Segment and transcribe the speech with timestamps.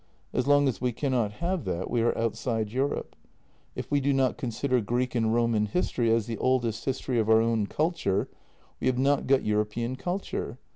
[0.33, 3.15] As long as we cannot have that, we are outside Europe.
[3.75, 7.39] If we do not consider Greek and Roman history as the oldest history of our
[7.39, 8.27] own culture,
[8.79, 10.57] we have not got European culture.